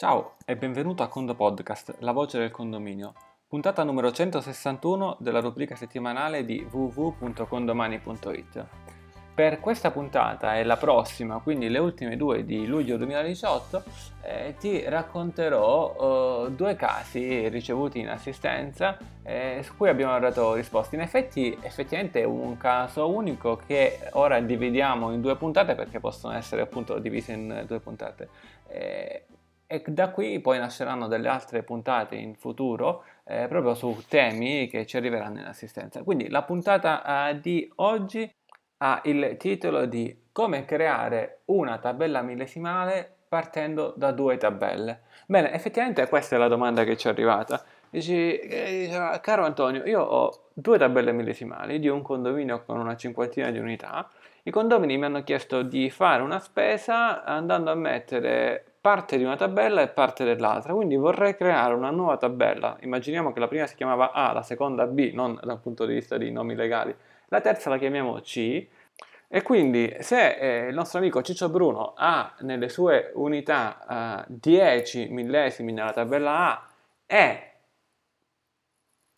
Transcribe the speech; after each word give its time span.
Ciao 0.00 0.36
e 0.46 0.56
benvenuto 0.56 1.02
a 1.02 1.08
Condo 1.08 1.34
Podcast, 1.34 1.96
la 1.98 2.12
voce 2.12 2.38
del 2.38 2.50
condominio, 2.50 3.12
puntata 3.46 3.84
numero 3.84 4.10
161 4.10 5.18
della 5.20 5.40
rubrica 5.40 5.76
settimanale 5.76 6.46
di 6.46 6.66
www.condomani.it. 6.70 8.66
Per 9.34 9.60
questa 9.60 9.90
puntata 9.90 10.56
e 10.56 10.64
la 10.64 10.78
prossima, 10.78 11.40
quindi 11.40 11.68
le 11.68 11.78
ultime 11.78 12.16
due 12.16 12.46
di 12.46 12.66
luglio 12.66 12.96
2018, 12.96 13.82
eh, 14.22 14.54
ti 14.58 14.82
racconterò 14.88 16.46
eh, 16.46 16.52
due 16.52 16.76
casi 16.76 17.48
ricevuti 17.48 17.98
in 17.98 18.08
assistenza 18.08 18.96
eh, 19.22 19.60
su 19.62 19.76
cui 19.76 19.90
abbiamo 19.90 20.18
dato 20.18 20.54
risposte. 20.54 20.96
In 20.96 21.02
effetti, 21.02 21.54
effettivamente 21.60 22.22
è 22.22 22.24
un 22.24 22.56
caso 22.56 23.06
unico 23.14 23.60
che 23.66 23.98
ora 24.12 24.40
dividiamo 24.40 25.12
in 25.12 25.20
due 25.20 25.36
puntate 25.36 25.74
perché 25.74 26.00
possono 26.00 26.32
essere 26.32 26.62
appunto 26.62 26.98
divise 26.98 27.32
in 27.32 27.64
due 27.66 27.80
puntate. 27.80 28.28
E 29.72 29.84
da 29.86 30.10
qui 30.10 30.40
poi 30.40 30.58
nasceranno 30.58 31.06
delle 31.06 31.28
altre 31.28 31.62
puntate 31.62 32.16
in 32.16 32.34
futuro 32.34 33.04
eh, 33.22 33.46
proprio 33.46 33.74
su 33.74 34.02
temi 34.08 34.66
che 34.66 34.84
ci 34.84 34.96
arriveranno 34.96 35.38
in 35.38 35.46
assistenza. 35.46 36.02
Quindi 36.02 36.28
la 36.28 36.42
puntata 36.42 37.28
eh, 37.28 37.38
di 37.38 37.70
oggi 37.76 38.28
ha 38.78 39.00
il 39.04 39.36
titolo 39.38 39.86
di 39.86 40.24
Come 40.32 40.64
creare 40.64 41.42
una 41.46 41.78
tabella 41.78 42.20
millesimale 42.20 43.18
partendo 43.28 43.94
da 43.96 44.10
due 44.10 44.38
tabelle. 44.38 45.02
Bene, 45.26 45.52
effettivamente 45.52 46.08
questa 46.08 46.34
è 46.34 46.38
la 46.40 46.48
domanda 46.48 46.82
che 46.82 46.96
ci 46.96 47.06
è 47.06 47.10
arrivata. 47.10 47.62
Dici, 47.90 48.38
eh, 48.38 49.18
caro 49.22 49.44
Antonio, 49.44 49.84
io 49.84 50.02
ho 50.02 50.46
due 50.52 50.78
tabelle 50.78 51.12
millesimali 51.12 51.78
di 51.78 51.86
un 51.86 52.02
condominio 52.02 52.64
con 52.64 52.80
una 52.80 52.96
cinquantina 52.96 53.52
di 53.52 53.60
unità. 53.60 54.10
I 54.42 54.50
condomini 54.50 54.98
mi 54.98 55.04
hanno 55.04 55.22
chiesto 55.22 55.62
di 55.62 55.90
fare 55.90 56.24
una 56.24 56.40
spesa 56.40 57.22
andando 57.22 57.70
a 57.70 57.76
mettere 57.76 58.64
parte 58.80 59.18
di 59.18 59.24
una 59.24 59.36
tabella 59.36 59.82
e 59.82 59.88
parte 59.88 60.24
dell'altra, 60.24 60.72
quindi 60.72 60.96
vorrei 60.96 61.36
creare 61.36 61.74
una 61.74 61.90
nuova 61.90 62.16
tabella. 62.16 62.78
Immaginiamo 62.80 63.32
che 63.32 63.40
la 63.40 63.48
prima 63.48 63.66
si 63.66 63.74
chiamava 63.74 64.12
A, 64.12 64.32
la 64.32 64.42
seconda 64.42 64.86
B, 64.86 65.10
non 65.12 65.38
dal 65.42 65.60
punto 65.60 65.84
di 65.84 65.94
vista 65.94 66.16
di 66.16 66.30
nomi 66.30 66.54
legali. 66.54 66.94
La 67.28 67.40
terza 67.40 67.68
la 67.70 67.78
chiamiamo 67.78 68.20
C. 68.20 68.66
E 69.32 69.42
quindi 69.42 69.94
se 70.00 70.64
eh, 70.64 70.68
il 70.68 70.74
nostro 70.74 70.98
amico 70.98 71.22
Ciccio 71.22 71.48
Bruno 71.50 71.92
ha 71.96 72.34
nelle 72.40 72.68
sue 72.68 73.12
unità 73.14 74.24
eh, 74.26 74.34
10 74.34 75.08
millesimi 75.10 75.72
nella 75.72 75.92
tabella 75.92 76.48
A 76.48 76.68
e 77.06 77.52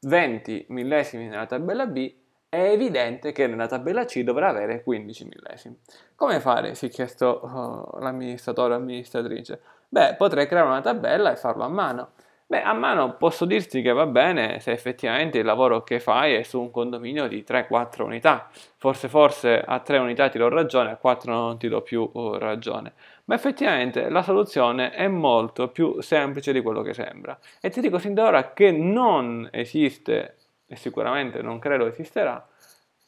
20 0.00 0.66
millesimi 0.68 1.28
nella 1.28 1.46
tabella 1.46 1.86
B, 1.86 2.12
è 2.52 2.68
evidente 2.68 3.32
che 3.32 3.46
nella 3.46 3.66
tabella 3.66 4.04
C 4.04 4.20
dovrà 4.20 4.50
avere 4.50 4.82
15 4.82 5.24
millesimi. 5.24 5.74
Come 6.14 6.38
fare? 6.38 6.74
si 6.74 6.84
è 6.84 6.90
chiesto 6.90 7.26
oh, 7.26 7.98
l'amministratore 7.98 8.74
o 8.74 8.76
amministratrice. 8.76 9.58
Beh, 9.88 10.16
potrei 10.18 10.46
creare 10.46 10.66
una 10.66 10.82
tabella 10.82 11.32
e 11.32 11.36
farlo 11.36 11.64
a 11.64 11.68
mano. 11.68 12.10
Beh, 12.46 12.60
a 12.60 12.74
mano 12.74 13.16
posso 13.16 13.46
dirti 13.46 13.80
che 13.80 13.92
va 13.92 14.04
bene 14.04 14.60
se 14.60 14.70
effettivamente 14.70 15.38
il 15.38 15.46
lavoro 15.46 15.82
che 15.82 15.98
fai 15.98 16.34
è 16.34 16.42
su 16.42 16.60
un 16.60 16.70
condominio 16.70 17.26
di 17.26 17.42
3-4 17.42 18.02
unità. 18.02 18.50
Forse, 18.76 19.08
forse 19.08 19.58
a 19.58 19.80
3 19.80 19.96
unità 19.96 20.28
ti 20.28 20.36
do 20.36 20.50
ragione, 20.50 20.90
a 20.90 20.96
4 20.96 21.32
non 21.32 21.56
ti 21.56 21.68
do 21.68 21.80
più 21.80 22.06
uh, 22.12 22.34
ragione. 22.34 22.92
Ma 23.24 23.34
effettivamente 23.34 24.10
la 24.10 24.22
soluzione 24.22 24.90
è 24.90 25.08
molto 25.08 25.68
più 25.68 26.02
semplice 26.02 26.52
di 26.52 26.60
quello 26.60 26.82
che 26.82 26.92
sembra. 26.92 27.38
E 27.62 27.70
ti 27.70 27.80
dico 27.80 27.96
sin 27.96 28.12
da 28.12 28.26
ora 28.26 28.52
che 28.52 28.70
non 28.72 29.48
esiste, 29.50 30.36
e 30.72 30.76
sicuramente 30.76 31.42
non 31.42 31.58
credo 31.58 31.86
esisterà, 31.86 32.48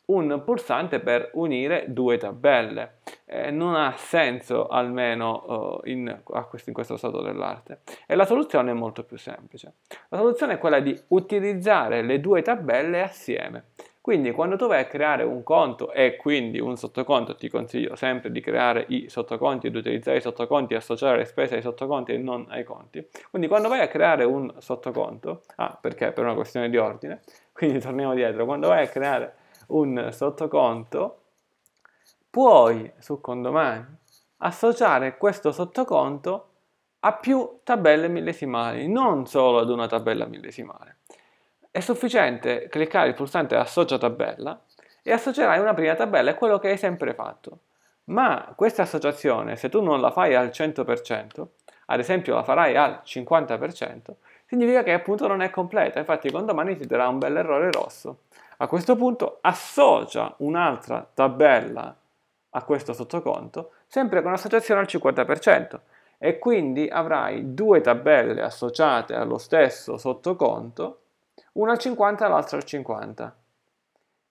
un 0.07 0.43
pulsante 0.45 1.01
per 1.01 1.31
unire 1.33 1.87
due 1.89 2.19
tabelle. 2.19 2.99
Eh, 3.25 3.51
non 3.51 3.75
ha 3.75 3.95
senso 3.97 4.67
almeno 4.67 5.81
uh, 5.83 5.89
in, 5.89 6.21
questo, 6.23 6.69
in, 6.69 6.75
questo, 6.75 6.99
stato 6.99 7.23
dell'arte. 7.23 7.81
E 8.07 8.15
la 8.17 8.27
soluzione 8.27 8.73
è 8.73 8.75
molto 8.75 9.03
più 9.05 9.17
semplice. 9.17 9.77
La 10.11 10.19
soluzione 10.19 10.55
è 10.55 10.59
quella 10.59 10.81
di 10.81 10.95
utilizzare 11.09 12.03
le 12.03 12.21
due 12.21 12.43
tabelle 12.43 13.03
assieme. 13.03 13.69
Quindi 14.05 14.33
quando 14.33 14.57
tu 14.57 14.67
vai 14.67 14.83
a 14.83 14.85
creare 14.85 15.23
un 15.23 15.43
conto 15.43 15.91
e 15.91 16.17
quindi 16.17 16.61
un 16.61 16.77
sottoconto, 16.77 17.37
ti 17.37 17.49
consiglio 17.49 17.97
sempre 17.97 18.31
di 18.31 18.43
creare 18.43 18.85
i 18.89 19.09
sottoconti 19.09 19.69
ed 19.69 19.75
utilizzare 19.75 20.19
i 20.19 20.21
sottoconti, 20.21 20.75
associare 20.75 21.17
le 21.17 21.25
spese 21.25 21.55
ai 21.55 21.63
sottoconti 21.63 22.13
e 22.13 22.19
non 22.19 22.45
ai 22.51 22.65
conti. 22.65 23.09
Quindi 23.31 23.49
quando 23.49 23.69
vai 23.69 23.81
a 23.81 23.89
creare 23.89 24.25
un 24.25 24.53
sottoconto, 24.59 25.45
ah 25.57 25.79
perché 25.81 26.13
per 26.13 26.25
una 26.25 26.35
questione 26.35 26.69
di 26.69 26.77
ordine, 26.77 27.23
quindi 27.55 27.79
torniamo 27.79 28.15
dietro, 28.15 28.45
quando 28.47 28.67
vai 28.67 28.85
a 28.85 28.89
creare 28.89 29.37
un 29.69 30.09
sottoconto, 30.11 31.21
puoi 32.29 32.93
su 32.99 33.21
condomani 33.21 33.87
associare 34.39 35.17
questo 35.17 35.53
sottoconto 35.53 36.49
a 36.99 37.13
più 37.13 37.61
tabelle 37.63 38.09
millesimali, 38.09 38.89
non 38.89 39.27
solo 39.27 39.61
ad 39.61 39.71
una 39.71 39.87
tabella 39.87 40.27
millesimale. 40.27 40.97
È 41.71 41.79
sufficiente 41.79 42.67
cliccare 42.69 43.09
il 43.09 43.15
pulsante 43.15 43.55
associa 43.55 43.99
tabella 43.99 44.61
e 45.01 45.13
associerai 45.13 45.61
una 45.61 45.75
prima 45.75 45.95
tabella, 45.95 46.33
è 46.33 46.35
quello 46.35 46.59
che 46.59 46.71
hai 46.71 46.77
sempre 46.77 47.15
fatto. 47.15 47.61
Ma 48.07 48.53
questa 48.57 48.83
associazione, 48.83 49.55
se 49.55 49.69
tu 49.69 49.81
non 49.81 50.01
la 50.01 50.11
fai 50.11 50.35
al 50.35 50.49
100%, 50.49 51.47
ad 51.87 52.01
esempio 52.01 52.35
la 52.35 52.43
farai 52.43 52.77
al 52.77 53.03
50%, 53.05 54.15
significa 54.55 54.83
che 54.85 54.93
appunto 54.93 55.27
non 55.27 55.43
è 55.43 55.51
completa. 55.51 55.99
Infatti, 55.99 56.31
condomani 56.31 56.77
ti 56.77 56.87
darà 56.87 57.09
un 57.09 57.19
bel 57.19 57.37
errore 57.37 57.71
rosso. 57.71 58.21
A 58.59 58.69
questo 58.69 58.95
punto 58.95 59.39
associa 59.41 60.33
un'altra 60.39 61.07
tabella 61.13 61.95
a 62.51 62.63
questo 62.63 62.93
sottoconto, 62.93 63.73
sempre 63.87 64.23
con 64.23 64.33
associazione 64.33 64.81
al 64.81 64.87
50%, 64.89 65.81
e 66.19 66.39
quindi 66.39 66.89
avrai 66.89 67.53
due 67.53 67.81
tabelle 67.81 68.43
associate 68.43 69.15
allo 69.15 69.39
stesso 69.39 69.97
sottoconto, 69.97 71.01
una 71.55 71.73
al 71.73 71.79
50 71.79 72.25
e 72.25 72.29
l'altra 72.29 72.57
al 72.57 72.65
50. 72.65 73.37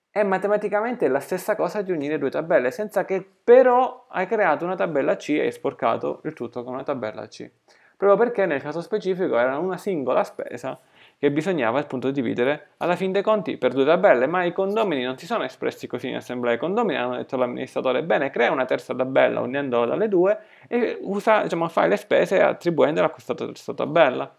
È 0.10 0.24
matematicamente 0.24 1.08
la 1.10 1.20
stessa 1.20 1.58
cosa 1.58 1.82
di 1.82 1.92
unire 1.92 2.18
due 2.18 2.30
tabelle, 2.30 2.72
senza 2.72 3.04
che 3.04 3.28
però 3.44 4.06
hai 4.10 4.28
creato 4.28 4.64
una 4.64 4.76
tabella 4.76 5.18
C 5.18 5.30
e 5.30 5.42
hai 5.42 5.52
sporcato 5.52 6.22
il 6.24 6.34
tutto 6.34 6.64
con 6.64 6.74
una 6.74 6.84
tabella 6.84 7.28
C. 7.28 7.50
Proprio 7.98 8.18
perché 8.18 8.46
nel 8.46 8.62
caso 8.62 8.82
specifico 8.82 9.38
era 9.38 9.58
una 9.58 9.78
singola 9.78 10.24
spesa 10.24 10.80
che 11.18 11.32
bisognava 11.32 11.80
appunto 11.80 12.12
dividere 12.12 12.72
alla 12.78 12.98
fin 12.98 13.14
dei 13.14 13.22
conti 13.22 13.58
per 13.58 13.74
due 13.74 13.86
tabelle, 13.86 14.28
ma 14.28 14.44
i 14.44 14.52
condomini 14.52 15.04
non 15.04 15.18
si 15.18 15.26
sono 15.26 15.44
espressi 15.44 15.88
così 15.88 16.10
in 16.10 16.16
assemblea, 16.16 16.56
i 16.56 16.58
condomini 16.58 16.98
hanno 16.98 17.16
detto 17.16 17.36
all'amministratore, 17.36 18.04
bene, 18.04 18.30
crea 18.30 18.52
una 18.52 18.66
terza 18.66 18.94
tabella 18.94 19.40
unendola 19.40 19.86
dalle 19.86 20.10
due 20.10 20.38
e 20.68 20.98
usa, 21.02 21.44
diciamo, 21.44 21.70
fai 21.70 21.88
le 21.88 21.98
spese 21.98 22.42
attribuendola 22.42 23.08
a 23.08 23.10
questa 23.10 23.34
terza 23.36 23.74
tabella. 23.74 24.36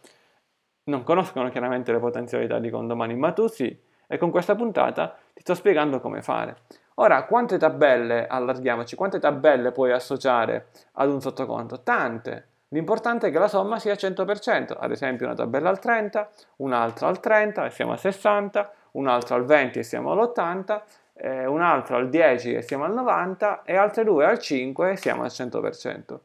Non 0.90 1.02
conoscono 1.04 1.48
chiaramente 1.48 1.90
le 1.90 1.98
potenzialità 1.98 2.58
di 2.58 2.68
condomani, 2.68 3.16
ma 3.16 3.32
tu 3.32 3.46
sì, 3.46 3.74
e 4.06 4.18
con 4.18 4.30
questa 4.30 4.54
puntata 4.54 5.16
ti 5.32 5.40
sto 5.40 5.54
spiegando 5.54 6.00
come 6.00 6.20
fare. 6.20 6.56
Ora, 6.96 7.24
quante 7.24 7.56
tabelle, 7.56 8.26
allarghiamoci, 8.26 8.94
quante 8.94 9.18
tabelle 9.18 9.72
puoi 9.72 9.90
associare 9.90 10.66
ad 10.92 11.08
un 11.08 11.20
sottoconto? 11.20 11.82
Tante, 11.82 12.48
L'importante 12.74 13.28
è 13.28 13.30
che 13.30 13.38
la 13.38 13.46
somma 13.46 13.78
sia 13.78 13.94
100%, 13.94 14.76
ad 14.76 14.90
esempio 14.90 15.26
una 15.26 15.36
tabella 15.36 15.68
al 15.68 15.78
30, 15.78 16.28
un'altra 16.56 17.06
al 17.06 17.20
30 17.20 17.66
e 17.66 17.70
siamo 17.70 17.92
a 17.92 17.96
60, 17.96 18.72
un'altra 18.92 19.36
al 19.36 19.44
20 19.44 19.78
e 19.78 19.82
siamo 19.84 20.10
all'80, 20.10 20.82
eh, 21.14 21.46
un'altra 21.46 21.96
al 21.98 22.08
10 22.08 22.54
e 22.54 22.62
siamo 22.62 22.82
al 22.82 22.92
90 22.92 23.62
e 23.62 23.76
altre 23.76 24.02
due 24.02 24.26
al 24.26 24.40
5 24.40 24.90
e 24.90 24.96
siamo 24.96 25.22
al 25.22 25.30
100%. 25.30 26.18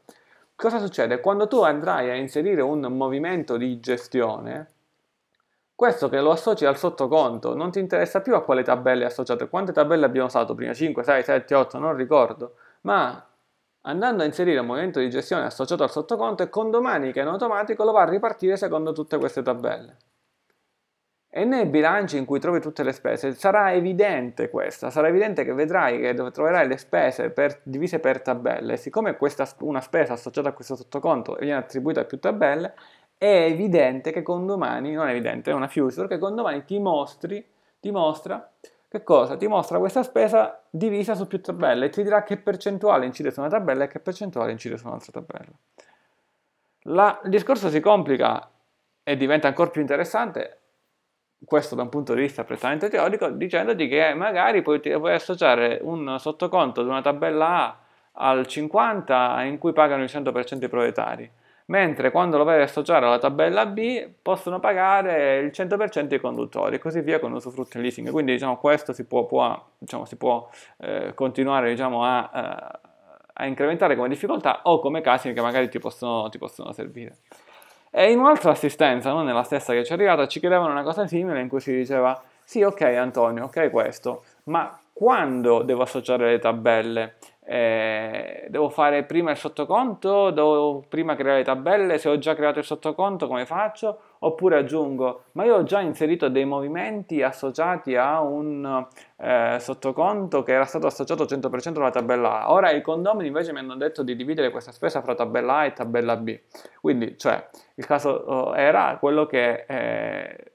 Cosa 0.56 0.80
succede? 0.80 1.20
Quando 1.20 1.48
tu 1.48 1.62
andrai 1.62 2.10
a 2.10 2.16
inserire 2.16 2.64
un 2.64 2.80
movimento 2.80 3.56
di 3.56 3.80
gestione, 3.80 4.68
questo 5.76 6.10
che 6.10 6.20
lo 6.20 6.32
associ 6.32 6.66
al 6.66 6.78
sottoconto 6.78 7.54
non 7.54 7.70
ti 7.70 7.78
interessa 7.78 8.22
più 8.22 8.34
a 8.34 8.44
quale 8.44 8.64
tabelle 8.64 9.06
associate, 9.06 9.50
quante 9.50 9.72
tabelle 9.72 10.06
abbiamo 10.06 10.26
usato 10.26 10.56
prima, 10.56 10.74
5, 10.74 11.04
6, 11.04 11.24
7, 11.24 11.54
8, 11.54 11.78
non 11.78 11.96
ricordo, 11.96 12.56
ma 12.82 13.24
andando 13.90 14.24
a 14.24 14.26
inserire 14.26 14.60
un 14.60 14.68
movimento 14.68 15.00
di 15.00 15.10
gestione 15.10 15.46
associato 15.46 15.84
al 15.84 15.92
sottoconto 15.92 16.44
e 16.44 16.50
con 16.50 16.70
domani 16.70 17.12
che 17.12 17.22
in 17.22 17.28
automatico 17.28 17.84
lo 17.84 17.92
va 17.92 18.04
a 18.04 18.10
ripartire 18.10 18.56
secondo 18.56 18.94
tutte 18.94 19.18
queste 19.18 19.42
tabelle. 19.42 19.98
E 21.32 21.46
nei 21.46 21.68
bilanci 21.68 22.18
in 22.18 22.26
cui 22.26 22.40
trovi 22.40 22.60
tutte 22.60 22.82
le 22.82 22.92
spese 22.92 23.34
sarà 23.34 23.72
evidente 23.74 24.50
questa, 24.50 24.90
sarà 24.90 25.10
evidente 25.10 25.44
che 25.44 25.54
vedrai 25.54 26.00
che 26.00 26.14
troverai 26.14 26.68
le 26.68 26.78
spese 26.78 27.30
per, 27.30 27.62
divise 27.64 28.00
per 28.00 28.22
tabelle, 28.22 28.78
siccome 28.78 29.16
questa, 29.16 29.48
una 29.60 29.82
spesa 29.82 30.14
associata 30.14 30.50
a 30.50 30.54
questo 30.54 30.76
sottoconto 30.76 31.36
viene 31.40 31.58
attribuita 31.58 32.02
a 32.02 32.06
più 32.06 32.18
tabelle, 32.18 32.74
è 33.16 33.46
evidente 33.48 34.12
che 34.12 34.24
con 34.24 34.48
domani, 34.48 34.94
non 34.94 35.08
è 35.08 35.12
evidente, 35.12 35.52
è 35.52 35.54
una 35.54 35.68
future, 35.68 36.08
che 36.08 36.18
con 36.18 36.34
domani 36.34 36.64
ti 36.66 36.80
mostri, 36.80 37.46
ti 37.80 37.92
mostra 37.92 38.52
che 38.90 39.04
cosa? 39.04 39.38
Ti 39.38 39.46
mostra 39.46 39.78
questa 39.78 40.02
spesa 40.02 40.64
divisa 40.68 41.14
su 41.14 41.28
più 41.28 41.40
tabelle 41.40 41.86
e 41.86 41.90
ti 41.90 42.02
dirà 42.02 42.24
che 42.24 42.38
percentuale 42.38 43.06
incide 43.06 43.30
su 43.30 43.40
una 43.40 43.50
tabella 43.50 43.84
e 43.84 43.88
che 43.88 44.00
percentuale 44.00 44.52
incide 44.52 44.78
su 44.78 44.88
un'altra 44.88 45.12
tabella. 45.12 45.54
La, 46.84 47.22
il 47.24 47.30
discorso 47.30 47.70
si 47.70 47.80
complica 47.82 48.50
e 49.04 49.16
diventa 49.16 49.48
ancora 49.48 49.70
più 49.70 49.82
interessante, 49.82 50.58
questo 51.46 51.76
da 51.76 51.84
un 51.84 51.90
punto 51.90 52.16
di 52.16 52.22
vista 52.22 52.44
prettamente 52.44 52.90
teorico, 52.90 53.30
dicendoti 53.30 53.88
che 53.88 54.16
magari 54.16 54.64
puoi, 54.64 54.80
puoi 54.80 55.14
associare 55.14 55.80
un 55.84 56.16
sottoconto 56.18 56.82
di 56.82 56.90
una 56.90 57.02
tabella 57.02 57.48
A 57.48 57.78
al 58.14 58.48
50 58.48 59.44
in 59.44 59.60
cui 59.60 59.72
pagano 59.72 60.02
il 60.02 60.10
100% 60.12 60.64
i 60.64 60.68
proprietari 60.68 61.32
mentre 61.70 62.12
quando 62.12 62.38
lo 62.38 62.44
vai 62.44 62.60
a 62.60 62.64
associare 62.64 63.06
alla 63.06 63.18
tabella 63.18 63.66
B 63.66 64.08
possono 64.22 64.60
pagare 64.60 65.38
il 65.38 65.52
100% 65.54 66.14
i 66.14 66.20
conduttori 66.20 66.76
e 66.76 66.80
così 66.80 67.02
via 67.02 67.20
con 67.20 67.32
usufrutto 67.32 67.78
in 67.78 67.84
leasing. 67.84 68.10
Quindi 68.10 68.34
diciamo, 68.34 68.58
questo 68.58 68.92
si 68.94 69.06
può, 69.06 69.26
può, 69.26 69.68
diciamo, 69.78 70.06
si 70.06 70.16
può 70.16 70.50
eh, 70.78 71.14
continuare 71.14 71.70
diciamo, 71.70 72.04
a, 72.04 72.30
eh, 72.34 72.80
a, 73.34 73.46
incrementare 73.46 73.96
come 73.96 74.10
difficoltà 74.10 74.62
o 74.64 74.80
come 74.80 75.02
casi 75.02 75.32
che 75.32 75.42
magari 75.42 75.70
ti 75.70 75.80
possono, 75.80 76.30
ti 76.30 76.38
possono 76.38 76.72
servire. 76.72 77.18
E 77.92 78.12
in 78.12 78.20
un'altra 78.20 78.52
assistenza, 78.52 79.12
non 79.12 79.26
nella 79.26 79.44
stessa 79.44 79.74
che 79.74 79.84
ci 79.84 79.92
è 79.92 79.96
arrivata, 79.96 80.28
ci 80.28 80.40
chiedevano 80.40 80.72
una 80.72 80.84
cosa 80.84 81.08
simile 81.08 81.40
in 81.40 81.48
cui 81.48 81.60
si 81.60 81.76
diceva 81.76 82.20
sì 82.44 82.64
ok 82.64 82.82
Antonio, 82.82 83.46
ok 83.46 83.70
questo, 83.70 84.24
ma 84.46 84.76
quando 84.92 85.62
devo 85.62 85.84
associare 85.84 86.32
le 86.32 86.40
tabelle? 86.40 87.16
Eh, 87.52 88.46
devo 88.50 88.70
fare 88.70 89.06
prima 89.06 89.32
il 89.32 89.38
sottoconto, 89.38 90.30
devo 90.30 90.84
prima 90.88 91.16
creare 91.16 91.40
le 91.40 91.44
tabelle, 91.44 91.98
se 91.98 92.08
ho 92.08 92.20
già 92.20 92.36
creato 92.36 92.60
il 92.60 92.66
sottoconto 92.66 93.26
come 93.26 93.48
faccio? 93.48 94.02
Oppure 94.20 94.58
aggiungo, 94.58 95.24
ma 95.32 95.46
io 95.46 95.56
ho 95.56 95.64
già 95.64 95.80
inserito 95.80 96.30
dei 96.30 96.46
movimenti 96.46 97.24
associati 97.24 97.96
a 97.96 98.22
un 98.22 98.86
eh, 99.18 99.58
sottoconto 99.60 100.44
che 100.44 100.54
era 100.54 100.66
stato 100.66 100.86
associato 100.86 101.24
al 101.24 101.28
100% 101.28 101.78
alla 101.78 101.90
tabella 101.90 102.44
A. 102.44 102.52
Ora 102.52 102.70
i 102.70 102.84
condomini 102.84 103.30
invece 103.30 103.52
mi 103.52 103.58
hanno 103.58 103.76
detto 103.76 104.04
di 104.04 104.16
dividere 104.16 104.52
questa 104.52 104.72
spesa 104.72 105.02
fra 105.02 105.16
tabella 105.16 105.56
A 105.56 105.66
e 105.66 105.74
tabella 105.74 106.18
B. 106.18 106.40
Quindi, 106.80 107.18
cioè, 107.18 107.50
il 107.74 107.86
caso 107.88 108.10
oh, 108.12 108.56
era 108.56 108.98
quello 109.00 109.26
che... 109.26 109.66
Eh, 109.68 110.52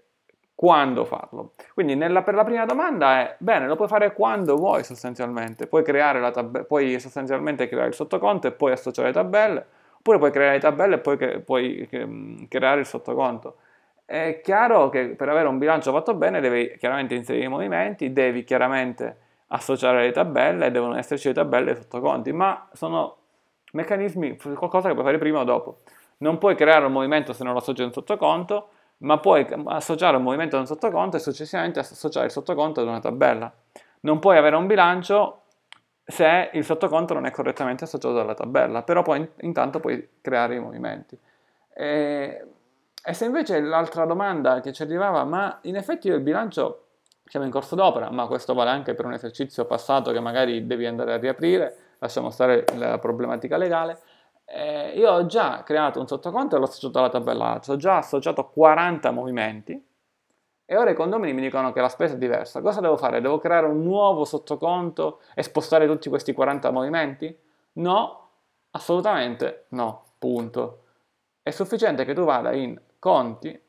quando 0.54 1.04
farlo. 1.04 1.52
Quindi 1.74 1.94
nella, 1.94 2.22
per 2.22 2.34
la 2.34 2.44
prima 2.44 2.64
domanda 2.64 3.20
è, 3.20 3.36
bene, 3.38 3.66
lo 3.66 3.76
puoi 3.76 3.88
fare 3.88 4.12
quando 4.12 4.56
vuoi 4.56 4.84
sostanzialmente, 4.84 5.66
puoi 5.66 5.82
creare 5.82 6.20
la 6.20 6.30
tabella, 6.30 6.64
puoi 6.64 6.98
sostanzialmente 7.00 7.68
creare 7.68 7.88
il 7.88 7.94
sottoconto 7.94 8.46
e 8.46 8.52
poi 8.52 8.72
associare 8.72 9.08
le 9.08 9.14
tabelle, 9.14 9.66
oppure 9.98 10.18
puoi 10.18 10.30
creare 10.30 10.54
le 10.54 10.60
tabelle 10.60 10.94
e 10.96 10.98
poi 10.98 11.16
cre- 11.16 11.40
puoi 11.40 11.86
cre- 11.88 12.46
creare 12.48 12.80
il 12.80 12.86
sottoconto. 12.86 13.56
È 14.04 14.40
chiaro 14.42 14.90
che 14.90 15.08
per 15.08 15.28
avere 15.28 15.48
un 15.48 15.58
bilancio 15.58 15.90
fatto 15.90 16.14
bene 16.14 16.40
devi 16.40 16.76
chiaramente 16.78 17.14
inserire 17.14 17.46
i 17.46 17.48
movimenti, 17.48 18.12
devi 18.12 18.44
chiaramente 18.44 19.18
associare 19.48 20.02
le 20.02 20.12
tabelle, 20.12 20.70
devono 20.70 20.96
esserci 20.96 21.28
le 21.28 21.34
tabelle 21.34 21.70
e 21.70 21.72
i 21.72 21.76
sottoconti, 21.76 22.32
ma 22.32 22.68
sono 22.72 23.16
meccanismi, 23.72 24.36
qualcosa 24.36 24.88
che 24.88 24.94
puoi 24.94 25.04
fare 25.06 25.18
prima 25.18 25.40
o 25.40 25.44
dopo. 25.44 25.80
Non 26.18 26.38
puoi 26.38 26.54
creare 26.54 26.86
un 26.86 26.92
movimento 26.92 27.32
se 27.32 27.44
non 27.44 27.52
lo 27.52 27.58
associ 27.58 27.82
a 27.82 27.86
un 27.86 27.92
sottoconto, 27.92 28.68
ma 28.98 29.18
puoi 29.18 29.46
associare 29.66 30.16
un 30.16 30.22
movimento 30.22 30.56
ad 30.56 30.62
un 30.62 30.66
sottoconto 30.66 31.16
e 31.16 31.20
successivamente 31.20 31.80
associare 31.80 32.26
il 32.26 32.32
sottoconto 32.32 32.80
ad 32.80 32.86
una 32.86 33.00
tabella. 33.00 33.52
Non 34.00 34.18
puoi 34.18 34.36
avere 34.36 34.56
un 34.56 34.66
bilancio 34.66 35.40
se 36.04 36.50
il 36.52 36.64
sottoconto 36.64 37.14
non 37.14 37.26
è 37.26 37.30
correttamente 37.30 37.84
associato 37.84 38.20
alla 38.20 38.34
tabella, 38.34 38.82
però 38.82 39.02
poi 39.02 39.26
intanto 39.40 39.80
puoi 39.80 40.08
creare 40.20 40.56
i 40.56 40.60
movimenti. 40.60 41.18
E, 41.72 42.44
e 43.02 43.12
se 43.14 43.24
invece 43.24 43.60
l'altra 43.60 44.04
domanda 44.04 44.60
che 44.60 44.72
ci 44.72 44.82
arrivava, 44.82 45.24
ma 45.24 45.58
in 45.62 45.76
effetti 45.76 46.08
io 46.08 46.14
il 46.14 46.20
bilancio 46.20 46.80
siamo 47.26 47.46
in 47.46 47.52
corso 47.52 47.74
d'opera, 47.74 48.10
ma 48.10 48.26
questo 48.26 48.52
vale 48.54 48.70
anche 48.70 48.94
per 48.94 49.06
un 49.06 49.14
esercizio 49.14 49.64
passato 49.64 50.12
che 50.12 50.20
magari 50.20 50.66
devi 50.66 50.86
andare 50.86 51.14
a 51.14 51.16
riaprire, 51.16 51.76
lasciamo 51.98 52.30
stare 52.30 52.64
la 52.76 52.98
problematica 52.98 53.56
legale, 53.56 53.98
eh, 54.44 54.92
io 54.96 55.10
ho 55.10 55.26
già 55.26 55.62
creato 55.62 56.00
un 56.00 56.06
sottoconto 56.06 56.56
e 56.56 56.58
l'ho 56.58 56.64
associato 56.64 56.98
alla 56.98 57.08
tabella 57.08 57.52
A, 57.52 57.60
ho 57.66 57.76
già 57.76 57.98
associato 57.98 58.48
40 58.48 59.10
movimenti 59.10 59.82
e 60.66 60.76
ora 60.76 60.90
i 60.90 60.94
condomini 60.94 61.34
mi 61.34 61.42
dicono 61.42 61.72
che 61.72 61.80
la 61.80 61.90
spesa 61.90 62.14
è 62.14 62.18
diversa. 62.18 62.62
Cosa 62.62 62.80
devo 62.80 62.96
fare? 62.96 63.20
Devo 63.20 63.38
creare 63.38 63.66
un 63.66 63.82
nuovo 63.82 64.24
sottoconto 64.24 65.20
e 65.34 65.42
spostare 65.42 65.86
tutti 65.86 66.08
questi 66.08 66.32
40 66.32 66.70
movimenti? 66.70 67.36
No, 67.74 68.28
assolutamente 68.70 69.66
no, 69.70 70.14
punto. 70.18 70.84
È 71.42 71.50
sufficiente 71.50 72.06
che 72.06 72.14
tu 72.14 72.24
vada 72.24 72.54
in 72.54 72.80
conti, 72.98 73.60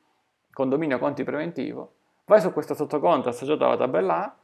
condominio 0.52 0.98
conti 0.98 1.26
preventivo, 1.26 1.96
vai 2.26 2.40
su 2.40 2.54
questo 2.54 2.74
sottoconto 2.74 3.28
associato 3.28 3.66
alla 3.66 3.76
tabella 3.76 4.24
A 4.24 4.36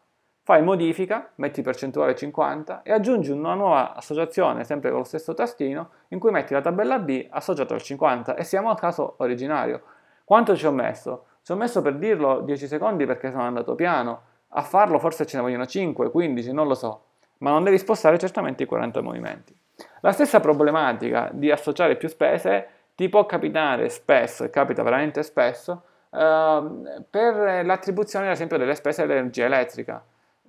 fai 0.52 0.64
modifica, 0.64 1.30
metti 1.36 1.62
percentuale 1.62 2.14
50 2.14 2.82
e 2.84 2.92
aggiungi 2.92 3.32
una 3.32 3.54
nuova 3.54 3.96
associazione 3.96 4.66
sempre 4.66 4.90
con 4.90 5.00
lo 5.00 5.06
stesso 5.06 5.34
tastino 5.34 5.92
in 6.10 6.20
cui 6.20 6.30
metti 6.30 6.54
la 6.54 6.60
tabella 6.60 7.00
B 7.00 7.26
associata 7.30 7.74
al 7.74 7.82
50 7.82 8.36
e 8.36 8.44
siamo 8.44 8.70
al 8.70 8.78
caso 8.78 9.14
originario. 9.20 9.82
Quanto 10.26 10.58
ci 10.58 10.66
ho 10.66 10.74
messo? 10.74 11.28
Ci 11.42 11.54
ho 11.54 11.56
messo 11.56 11.82
per 11.82 11.96
dirlo 11.96 12.42
10 12.42 12.68
secondi 12.68 13.06
perché 13.06 13.32
sono 13.32 13.44
andato 13.44 13.76
piano, 13.76 14.22
a 14.50 14.62
farlo 14.62 15.00
forse 15.00 15.26
ce 15.26 15.38
ne 15.38 15.44
vogliono 15.44 15.66
5, 15.66 16.12
15, 16.12 16.52
non 16.52 16.68
lo 16.68 16.76
so, 16.76 17.04
ma 17.38 17.52
non 17.52 17.64
devi 17.64 17.78
spostare 17.78 18.18
certamente 18.18 18.64
i 18.64 18.66
40 18.66 19.02
movimenti. 19.02 19.58
La 20.02 20.12
stessa 20.12 20.42
problematica 20.42 21.30
di 21.32 21.50
associare 21.50 21.96
più 21.96 22.10
spese 22.10 22.68
ti 22.96 23.08
può 23.08 23.26
capitare 23.26 23.88
spesso, 23.88 24.44
e 24.44 24.50
capita 24.50 24.84
veramente 24.84 25.24
spesso, 25.24 25.84
eh, 26.12 27.04
per 27.10 27.66
l'attribuzione 27.66 28.26
ad 28.26 28.34
esempio 28.34 28.58
delle 28.58 28.76
spese 28.76 29.08
dell'energia 29.08 29.46
elettrica 29.46 30.04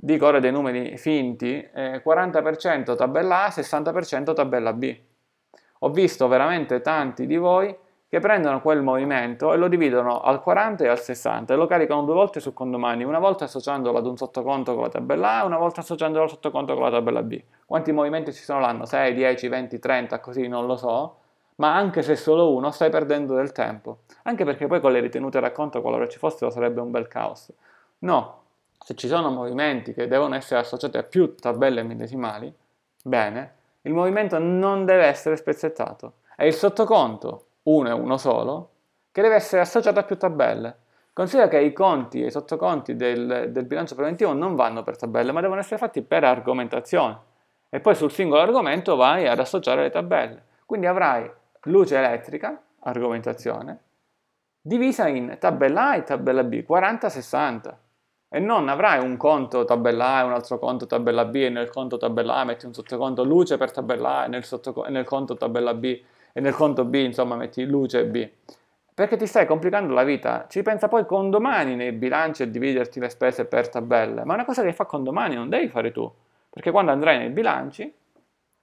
dico 0.04 0.26
ora 0.26 0.40
dei 0.40 0.50
numeri 0.50 0.98
finti, 0.98 1.64
eh, 1.72 2.02
40% 2.02 2.96
tabella 2.96 3.44
A, 3.44 3.48
60% 3.50 4.32
tabella 4.32 4.72
B. 4.72 4.98
Ho 5.78 5.90
visto 5.90 6.26
veramente 6.26 6.80
tanti 6.80 7.24
di 7.24 7.36
voi 7.36 7.72
che 8.08 8.18
prendono 8.18 8.60
quel 8.60 8.82
movimento 8.82 9.52
e 9.52 9.56
lo 9.56 9.68
dividono 9.68 10.20
al 10.20 10.42
40 10.42 10.82
e 10.82 10.88
al 10.88 10.98
60 10.98 11.54
e 11.54 11.56
lo 11.56 11.66
caricano 11.66 12.02
due 12.02 12.14
volte 12.14 12.40
su 12.40 12.52
condomani, 12.52 13.04
una 13.04 13.20
volta 13.20 13.44
associandolo 13.44 13.96
ad 13.96 14.06
un 14.06 14.16
sottoconto 14.16 14.74
con 14.74 14.82
la 14.82 14.88
tabella 14.88 15.38
A 15.38 15.42
e 15.42 15.46
una 15.46 15.58
volta 15.58 15.82
associandolo 15.82 16.24
al 16.24 16.30
sottoconto 16.30 16.74
con 16.74 16.82
la 16.82 16.90
tabella 16.90 17.22
B. 17.22 17.40
Quanti 17.64 17.92
movimenti 17.92 18.32
ci 18.32 18.42
sono 18.42 18.58
l'anno? 18.58 18.84
6, 18.84 19.14
10, 19.14 19.46
20, 19.46 19.78
30, 19.78 20.18
così 20.18 20.48
non 20.48 20.66
lo 20.66 20.76
so, 20.76 21.16
ma 21.56 21.76
anche 21.76 22.02
se 22.02 22.16
solo 22.16 22.52
uno 22.52 22.72
stai 22.72 22.90
perdendo 22.90 23.34
del 23.34 23.52
tempo, 23.52 23.98
anche 24.24 24.44
perché 24.44 24.66
poi 24.66 24.80
con 24.80 24.90
le 24.90 24.98
ritenute 24.98 25.38
racconto 25.38 25.80
qualora 25.80 26.08
ci 26.08 26.18
fossero 26.18 26.50
sarebbe 26.50 26.80
un 26.80 26.90
bel 26.90 27.06
caos. 27.06 27.52
No, 28.00 28.41
se 28.82 28.94
ci 28.94 29.06
sono 29.06 29.30
movimenti 29.30 29.94
che 29.94 30.08
devono 30.08 30.34
essere 30.34 30.60
associati 30.60 30.96
a 30.96 31.04
più 31.04 31.34
tabelle 31.36 31.82
medesimali, 31.84 32.52
bene, 33.02 33.54
il 33.82 33.92
movimento 33.92 34.38
non 34.38 34.84
deve 34.84 35.06
essere 35.06 35.36
spezzettato. 35.36 36.14
È 36.34 36.44
il 36.44 36.54
sottoconto, 36.54 37.46
uno 37.64 37.88
e 37.88 37.92
uno 37.92 38.16
solo, 38.16 38.70
che 39.12 39.22
deve 39.22 39.36
essere 39.36 39.62
associato 39.62 40.00
a 40.00 40.02
più 40.02 40.16
tabelle. 40.16 40.76
Considera 41.12 41.48
che 41.48 41.60
i 41.60 41.72
conti 41.72 42.22
e 42.22 42.26
i 42.26 42.30
sottoconti 42.30 42.96
del, 42.96 43.50
del 43.50 43.64
bilancio 43.64 43.94
preventivo 43.94 44.32
non 44.32 44.56
vanno 44.56 44.82
per 44.82 44.96
tabelle, 44.96 45.30
ma 45.30 45.40
devono 45.40 45.60
essere 45.60 45.78
fatti 45.78 46.02
per 46.02 46.24
argomentazione. 46.24 47.30
E 47.68 47.80
poi 47.80 47.94
sul 47.94 48.10
singolo 48.10 48.40
argomento 48.40 48.96
vai 48.96 49.28
ad 49.28 49.38
associare 49.38 49.82
le 49.82 49.90
tabelle. 49.90 50.42
Quindi 50.66 50.86
avrai 50.86 51.30
luce 51.64 51.96
elettrica, 51.96 52.60
argomentazione, 52.80 53.78
divisa 54.60 55.06
in 55.06 55.36
tabella 55.38 55.90
A 55.90 55.96
e 55.96 56.04
tabella 56.04 56.42
B, 56.42 56.64
40-60 56.68 57.74
e 58.34 58.38
non 58.38 58.70
avrai 58.70 58.98
un 58.98 59.18
conto 59.18 59.66
tabella 59.66 60.14
A 60.14 60.20
e 60.20 60.24
un 60.24 60.32
altro 60.32 60.58
conto 60.58 60.86
tabella 60.86 61.26
B 61.26 61.34
e 61.34 61.50
nel 61.50 61.68
conto 61.68 61.98
tabella 61.98 62.36
A 62.36 62.44
metti 62.44 62.64
un 62.64 62.72
sottoconto 62.72 63.24
luce 63.24 63.58
per 63.58 63.70
tabella 63.70 64.20
A 64.20 64.24
e 64.24 64.28
nel, 64.28 64.42
sottoco- 64.42 64.88
nel 64.88 65.04
conto 65.04 65.36
tabella 65.36 65.74
B 65.74 66.00
e 66.32 66.40
nel 66.40 66.54
conto 66.54 66.86
B 66.86 66.94
insomma 66.94 67.36
metti 67.36 67.62
luce 67.66 68.06
B. 68.06 68.26
Perché 68.94 69.18
ti 69.18 69.26
stai 69.26 69.44
complicando 69.44 69.92
la 69.92 70.02
vita. 70.02 70.46
Ci 70.48 70.62
pensa 70.62 70.88
poi 70.88 71.04
con 71.04 71.28
domani 71.28 71.76
nei 71.76 71.92
bilanci 71.92 72.42
a 72.42 72.46
dividerti 72.46 73.00
le 73.00 73.10
spese 73.10 73.44
per 73.44 73.68
tabelle. 73.68 74.24
Ma 74.24 74.32
è 74.32 74.36
una 74.36 74.46
cosa 74.46 74.62
che 74.62 74.72
fa 74.72 74.86
con 74.86 75.04
domani 75.04 75.34
non 75.34 75.50
devi 75.50 75.68
fare 75.68 75.92
tu. 75.92 76.10
Perché 76.48 76.70
quando 76.70 76.90
andrai 76.90 77.18
nei 77.18 77.28
bilanci 77.28 77.92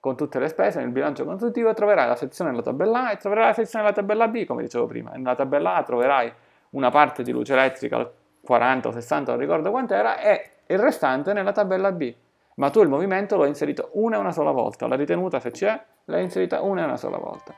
con 0.00 0.16
tutte 0.16 0.40
le 0.40 0.48
spese 0.48 0.80
nel 0.80 0.90
bilancio 0.90 1.24
consultivo 1.24 1.72
troverai 1.74 2.08
la 2.08 2.16
sezione 2.16 2.50
della 2.50 2.62
tabella 2.62 3.06
A 3.06 3.12
e 3.12 3.18
troverai 3.18 3.46
la 3.46 3.52
sezione 3.52 3.84
della 3.84 3.96
tabella 3.96 4.26
B 4.26 4.44
come 4.46 4.62
dicevo 4.62 4.86
prima. 4.86 5.12
E 5.12 5.18
nella 5.18 5.36
tabella 5.36 5.76
A 5.76 5.82
troverai 5.84 6.32
una 6.70 6.90
parte 6.90 7.22
di 7.22 7.30
luce 7.30 7.52
elettrica 7.52 8.18
40 8.42 8.88
o 8.88 8.92
60, 8.92 9.30
non 9.32 9.40
ricordo 9.40 9.70
quant'era, 9.70 10.20
e 10.20 10.50
il 10.66 10.78
restante 10.78 11.32
nella 11.32 11.52
tabella 11.52 11.92
B. 11.92 12.14
Ma 12.56 12.70
tu 12.70 12.82
il 12.82 12.88
movimento 12.88 13.36
l'hai 13.36 13.48
inserito 13.48 13.90
una 13.94 14.16
e 14.16 14.20
una 14.20 14.32
sola 14.32 14.50
volta, 14.50 14.86
la 14.86 14.96
ritenuta 14.96 15.40
se 15.40 15.50
c'è 15.50 15.80
l'hai 16.04 16.22
inserita 16.22 16.60
una 16.60 16.82
e 16.82 16.84
una 16.84 16.96
sola 16.96 17.16
volta. 17.16 17.54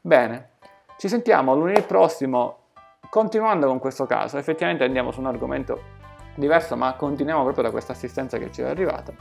Bene, 0.00 0.50
ci 0.98 1.08
sentiamo 1.08 1.54
lunedì 1.54 1.80
prossimo 1.82 2.58
continuando 3.08 3.66
con 3.66 3.78
questo 3.78 4.06
caso, 4.06 4.38
effettivamente 4.38 4.84
andiamo 4.84 5.12
su 5.12 5.20
un 5.20 5.26
argomento 5.26 5.80
diverso, 6.34 6.76
ma 6.76 6.94
continuiamo 6.94 7.42
proprio 7.42 7.64
da 7.64 7.70
questa 7.70 7.92
assistenza 7.92 8.38
che 8.38 8.50
ci 8.50 8.60
è 8.60 8.66
arrivata. 8.66 9.12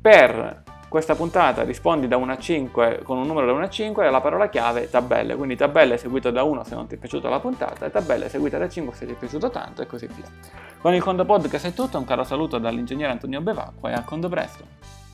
Per 0.00 0.62
questa 0.88 1.14
puntata 1.14 1.64
rispondi 1.64 2.08
da 2.08 2.16
1 2.16 2.32
a 2.32 2.38
5 2.38 3.00
con 3.02 3.18
un 3.18 3.26
numero 3.26 3.46
da 3.46 3.52
1 3.52 3.64
a 3.64 3.68
5 3.68 4.06
e 4.06 4.10
la 4.10 4.20
parola 4.20 4.48
chiave 4.48 4.88
tabelle, 4.88 5.36
quindi 5.36 5.54
tabelle 5.54 5.98
seguito 5.98 6.30
da 6.30 6.42
1 6.42 6.64
se 6.64 6.74
non 6.74 6.86
ti 6.86 6.94
è 6.94 6.98
piaciuta 6.98 7.28
la 7.28 7.40
puntata 7.40 7.86
e 7.86 7.90
tabelle 7.90 8.28
seguite 8.28 8.58
da 8.58 8.68
5 8.68 8.94
se 8.94 9.06
ti 9.06 9.12
è 9.12 9.14
piaciuto 9.14 9.50
tanto 9.50 9.82
e 9.82 9.86
così 9.86 10.06
via. 10.06 10.24
Con 10.80 10.94
il 10.94 11.02
Condo 11.02 11.24
Podcast 11.24 11.66
è 11.66 11.72
tutto, 11.74 11.98
un 11.98 12.04
caro 12.04 12.24
saluto 12.24 12.58
dall'ingegnere 12.58 13.12
Antonio 13.12 13.40
Bevacqua 13.40 13.90
e 13.90 13.92
a 13.92 14.02
Condo 14.02 14.28
presto! 14.28 15.07